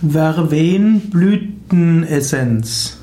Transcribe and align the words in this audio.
Vervenblütenessenz. 0.00 2.98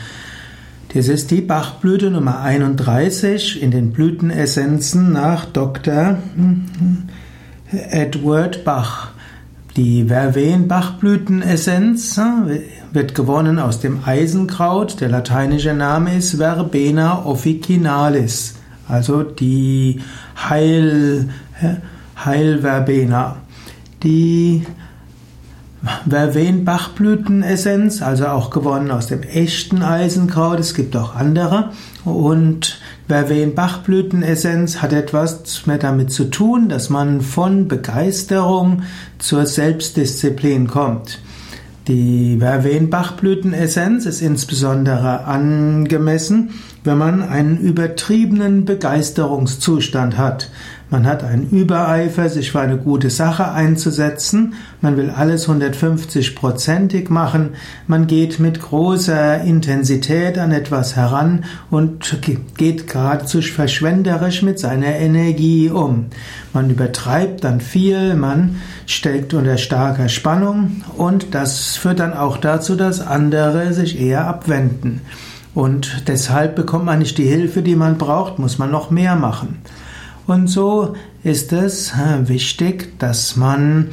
Dies 0.94 1.08
ist 1.08 1.30
die 1.30 1.42
Bachblüte 1.42 2.10
Nummer 2.10 2.40
31 2.40 3.60
in 3.60 3.70
den 3.70 3.92
Blütenessenzen 3.92 5.12
nach 5.12 5.44
Dr. 5.44 6.16
Edward 7.70 8.64
Bach. 8.64 9.11
Die 9.76 10.04
Verven-Bachblütenessenz 10.04 12.18
äh, 12.18 12.60
wird 12.92 13.14
gewonnen 13.14 13.58
aus 13.58 13.80
dem 13.80 14.00
Eisenkraut. 14.04 15.00
Der 15.00 15.08
lateinische 15.08 15.72
Name 15.72 16.14
ist 16.14 16.38
Verbena 16.38 17.24
officinalis, 17.24 18.56
also 18.86 19.22
die 19.22 20.02
Heil, 20.36 21.30
Heilverbena. 22.22 23.36
Die 24.02 24.66
Verven-Bachblütenessenz, 26.06 28.02
also 28.02 28.26
auch 28.26 28.50
gewonnen 28.50 28.90
aus 28.90 29.06
dem 29.06 29.22
echten 29.22 29.82
Eisenkraut. 29.82 30.60
Es 30.60 30.74
gibt 30.74 30.94
auch 30.96 31.16
andere. 31.16 31.70
Und 32.04 32.78
Verven-Bachblütenessenz 33.08 34.80
hat 34.80 34.92
etwas 34.92 35.66
mehr 35.66 35.78
damit 35.78 36.12
zu 36.12 36.30
tun, 36.30 36.68
dass 36.68 36.88
man 36.88 37.20
von 37.20 37.68
Begeisterung 37.68 38.82
zur 39.18 39.46
Selbstdisziplin 39.46 40.68
kommt. 40.68 41.20
Die 41.88 42.36
Verven-Bachblütenessenz 42.38 44.06
ist 44.06 44.22
insbesondere 44.22 45.24
angemessen, 45.24 46.50
wenn 46.84 46.96
man 46.96 47.22
einen 47.22 47.58
übertriebenen 47.58 48.64
Begeisterungszustand 48.64 50.16
hat. 50.16 50.48
Man 50.92 51.06
hat 51.06 51.24
einen 51.24 51.48
Übereifer, 51.48 52.28
sich 52.28 52.52
für 52.52 52.60
eine 52.60 52.76
gute 52.76 53.08
Sache 53.08 53.50
einzusetzen. 53.50 54.52
Man 54.82 54.98
will 54.98 55.08
alles 55.08 55.48
150-prozentig 55.48 57.08
machen. 57.08 57.54
Man 57.86 58.06
geht 58.06 58.38
mit 58.38 58.60
großer 58.60 59.40
Intensität 59.40 60.36
an 60.36 60.52
etwas 60.52 60.94
heran 60.94 61.46
und 61.70 62.18
geht 62.58 62.88
geradezu 62.88 63.40
verschwenderisch 63.40 64.42
mit 64.42 64.58
seiner 64.58 64.94
Energie 64.96 65.70
um. 65.70 66.08
Man 66.52 66.68
übertreibt 66.68 67.42
dann 67.42 67.62
viel, 67.62 68.12
man 68.12 68.60
steckt 68.84 69.32
unter 69.32 69.56
starker 69.56 70.10
Spannung 70.10 70.82
und 70.98 71.34
das 71.34 71.74
führt 71.76 72.00
dann 72.00 72.12
auch 72.12 72.36
dazu, 72.36 72.76
dass 72.76 73.00
andere 73.00 73.72
sich 73.72 73.98
eher 73.98 74.26
abwenden. 74.26 75.00
Und 75.54 76.06
deshalb 76.06 76.54
bekommt 76.54 76.84
man 76.84 76.98
nicht 76.98 77.16
die 77.16 77.28
Hilfe, 77.28 77.62
die 77.62 77.76
man 77.76 77.96
braucht, 77.96 78.38
muss 78.38 78.58
man 78.58 78.70
noch 78.70 78.90
mehr 78.90 79.16
machen. 79.16 79.62
Und 80.26 80.46
so 80.46 80.94
ist 81.24 81.52
es 81.52 81.92
äh, 81.92 82.28
wichtig, 82.28 82.98
dass 82.98 83.36
man 83.36 83.88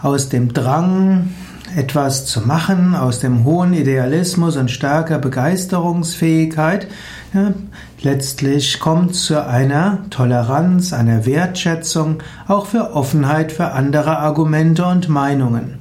aus 0.00 0.28
dem 0.28 0.52
Drang, 0.52 1.30
etwas 1.76 2.26
zu 2.26 2.40
machen, 2.40 2.94
aus 2.94 3.20
dem 3.20 3.44
hohen 3.44 3.74
Idealismus 3.74 4.56
und 4.56 4.70
starker 4.70 5.18
Begeisterungsfähigkeit, 5.18 6.88
ja, 7.34 7.52
letztlich 8.00 8.80
kommt 8.80 9.14
zu 9.14 9.44
einer 9.44 9.98
Toleranz, 10.10 10.92
einer 10.92 11.26
Wertschätzung, 11.26 12.22
auch 12.46 12.66
für 12.66 12.94
Offenheit 12.94 13.52
für 13.52 13.72
andere 13.72 14.18
Argumente 14.18 14.86
und 14.86 15.08
Meinungen. 15.08 15.78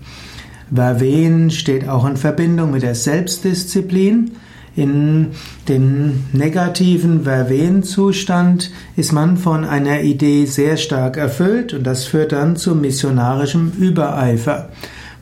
Verven 0.73 1.51
steht 1.51 1.87
auch 1.87 2.05
in 2.05 2.17
Verbindung 2.17 2.71
mit 2.71 2.83
der 2.83 2.95
Selbstdisziplin, 2.95 4.31
in 4.77 5.29
dem 5.67 6.25
negativen 6.33 7.23
Verven-Zustand 7.23 8.69
ist 8.95 9.11
man 9.11 9.37
von 9.37 9.65
einer 9.65 10.01
Idee 10.01 10.45
sehr 10.45 10.77
stark 10.77 11.17
erfüllt 11.17 11.73
und 11.73 11.83
das 11.83 12.05
führt 12.05 12.31
dann 12.31 12.55
zu 12.55 12.75
missionarischem 12.75 13.71
Übereifer. 13.79 14.69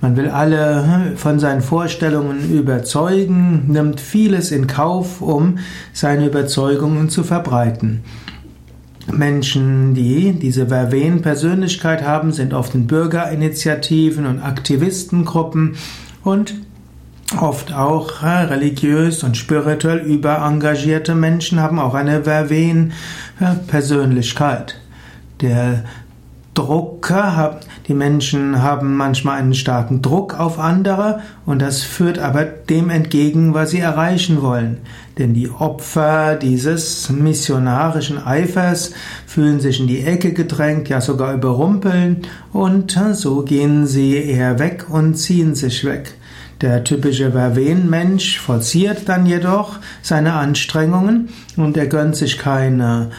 Man 0.01 0.17
will 0.17 0.27
alle 0.27 1.13
von 1.15 1.39
seinen 1.39 1.61
Vorstellungen 1.61 2.51
überzeugen, 2.51 3.63
nimmt 3.69 4.01
vieles 4.01 4.51
in 4.51 4.67
Kauf, 4.67 5.21
um 5.21 5.57
seine 5.93 6.27
Überzeugungen 6.27 7.07
zu 7.07 7.23
verbreiten. 7.23 8.03
Menschen, 9.09 9.93
die 9.93 10.33
diese 10.33 10.67
Verven-Persönlichkeit 10.67 12.03
haben, 12.03 12.33
sind 12.33 12.53
oft 12.53 12.75
in 12.75 12.87
Bürgerinitiativen 12.87 14.25
und 14.25 14.41
Aktivistengruppen 14.41 15.75
und 16.25 16.55
Oft 17.39 17.73
auch 17.73 18.21
religiös 18.23 19.23
und 19.23 19.35
spirituell 19.35 19.97
überengagierte 19.99 21.15
Menschen 21.15 21.59
haben 21.59 21.79
auch 21.79 21.93
eine 21.93 22.23
Verwen-Persönlichkeit. 22.23 24.79
Der 25.41 25.83
Drucker, 26.53 27.59
die 27.89 27.93
Menschen 27.93 28.61
haben 28.61 28.95
manchmal 28.95 29.39
einen 29.39 29.53
starken 29.53 30.01
Druck 30.01 30.39
auf 30.39 30.57
andere 30.57 31.19
und 31.45 31.61
das 31.61 31.83
führt 31.83 32.17
aber 32.17 32.45
dem 32.45 32.89
entgegen, 32.89 33.53
was 33.53 33.71
sie 33.71 33.79
erreichen 33.79 34.41
wollen. 34.41 34.77
Denn 35.17 35.33
die 35.33 35.49
Opfer 35.49 36.35
dieses 36.35 37.09
missionarischen 37.09 38.25
Eifers 38.25 38.93
fühlen 39.27 39.59
sich 39.59 39.81
in 39.81 39.87
die 39.87 40.05
Ecke 40.05 40.31
gedrängt, 40.31 40.87
ja 40.87 41.01
sogar 41.01 41.33
überrumpeln 41.33 42.21
und 42.53 42.97
so 43.13 43.41
gehen 43.41 43.85
sie 43.85 44.15
eher 44.15 44.57
weg 44.57 44.85
und 44.89 45.15
ziehen 45.15 45.55
sich 45.55 45.83
weg. 45.83 46.15
Der 46.61 46.85
typische 46.85 47.31
Verven-Mensch 47.31 48.39
forciert 48.39 49.09
dann 49.09 49.25
jedoch 49.25 49.79
seine 50.01 50.33
Anstrengungen 50.33 51.29
und 51.57 51.75
er 51.75 51.87
gönnt 51.87 52.15
sich 52.15 52.37
keine, 52.37 53.11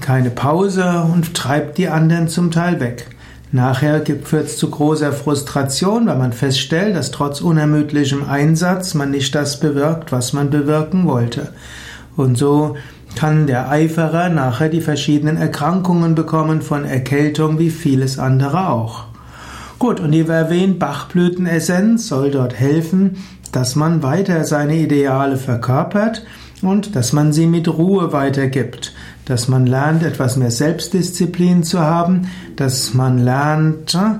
keine 0.00 0.30
Pause 0.30 1.06
und 1.12 1.34
treibt 1.34 1.78
die 1.78 1.88
anderen 1.88 2.28
zum 2.28 2.52
Teil 2.52 2.78
weg. 2.78 3.06
Nachher 3.50 4.04
führt 4.04 4.46
es 4.46 4.58
zu 4.58 4.70
großer 4.70 5.12
Frustration, 5.12 6.06
weil 6.06 6.18
man 6.18 6.32
feststellt, 6.32 6.94
dass 6.94 7.10
trotz 7.10 7.40
unermüdlichem 7.40 8.28
Einsatz 8.28 8.94
man 8.94 9.10
nicht 9.10 9.34
das 9.34 9.58
bewirkt, 9.58 10.12
was 10.12 10.32
man 10.32 10.50
bewirken 10.50 11.06
wollte. 11.06 11.52
Und 12.14 12.36
so 12.36 12.76
kann 13.16 13.46
der 13.46 13.70
Eiferer 13.70 14.28
nachher 14.28 14.68
die 14.68 14.82
verschiedenen 14.82 15.38
Erkrankungen 15.38 16.14
bekommen 16.14 16.62
von 16.62 16.84
Erkältung 16.84 17.58
wie 17.58 17.70
vieles 17.70 18.18
andere 18.18 18.68
auch. 18.68 19.07
Gut, 19.78 20.00
und 20.00 20.10
die 20.10 20.24
Verven-Bachblütenessenz 20.24 22.08
soll 22.08 22.32
dort 22.32 22.52
helfen, 22.52 23.18
dass 23.52 23.76
man 23.76 24.02
weiter 24.02 24.44
seine 24.44 24.76
Ideale 24.76 25.36
verkörpert 25.36 26.24
und 26.62 26.96
dass 26.96 27.12
man 27.12 27.32
sie 27.32 27.46
mit 27.46 27.68
Ruhe 27.68 28.12
weitergibt, 28.12 28.92
dass 29.24 29.46
man 29.46 29.66
lernt, 29.66 30.02
etwas 30.02 30.36
mehr 30.36 30.50
Selbstdisziplin 30.50 31.62
zu 31.62 31.78
haben, 31.78 32.28
dass 32.56 32.92
man 32.92 33.18
lernt, 33.18 33.94
äh, 33.94 34.18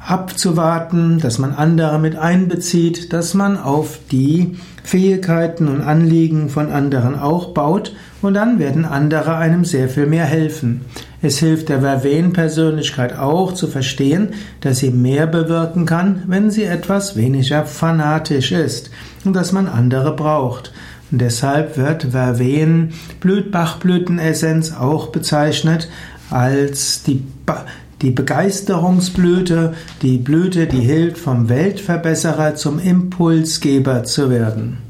abzuwarten, 0.00 1.20
dass 1.20 1.38
man 1.38 1.54
andere 1.54 2.00
mit 2.00 2.16
einbezieht, 2.16 3.12
dass 3.12 3.34
man 3.34 3.56
auf 3.56 4.00
die 4.10 4.56
Fähigkeiten 4.82 5.68
und 5.68 5.82
Anliegen 5.82 6.48
von 6.48 6.72
anderen 6.72 7.16
auch 7.16 7.52
baut 7.52 7.94
und 8.20 8.34
dann 8.34 8.58
werden 8.58 8.84
andere 8.84 9.36
einem 9.36 9.64
sehr 9.64 9.88
viel 9.88 10.06
mehr 10.06 10.24
helfen. 10.24 10.80
Es 11.20 11.38
hilft 11.38 11.68
der 11.68 11.80
Verven-Persönlichkeit 11.80 13.18
auch 13.18 13.52
zu 13.52 13.66
verstehen, 13.66 14.34
dass 14.60 14.78
sie 14.78 14.90
mehr 14.90 15.26
bewirken 15.26 15.84
kann, 15.84 16.22
wenn 16.28 16.50
sie 16.52 16.62
etwas 16.62 17.16
weniger 17.16 17.64
fanatisch 17.64 18.52
ist 18.52 18.90
und 19.24 19.34
dass 19.34 19.50
man 19.50 19.66
andere 19.66 20.14
braucht. 20.14 20.72
Und 21.10 21.20
deshalb 21.20 21.76
wird 21.76 22.08
Verven 22.12 22.92
Blütbachblütenessenz 23.20 24.72
auch 24.72 25.08
bezeichnet 25.08 25.88
als 26.30 27.02
die, 27.02 27.24
die 28.02 28.10
Begeisterungsblüte, 28.10 29.74
die 30.02 30.18
Blüte, 30.18 30.66
die 30.66 30.80
hilft, 30.80 31.18
vom 31.18 31.48
Weltverbesserer 31.48 32.54
zum 32.54 32.78
Impulsgeber 32.78 34.04
zu 34.04 34.30
werden. 34.30 34.87